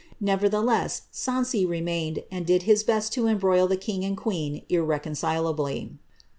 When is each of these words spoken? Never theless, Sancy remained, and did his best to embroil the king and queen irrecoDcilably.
Never 0.19 0.49
theless, 0.49 1.01
Sancy 1.11 1.63
remained, 1.63 2.23
and 2.31 2.43
did 2.43 2.63
his 2.63 2.81
best 2.81 3.13
to 3.13 3.27
embroil 3.27 3.67
the 3.67 3.77
king 3.77 4.03
and 4.03 4.17
queen 4.17 4.63
irrecoDcilably. 4.67 5.99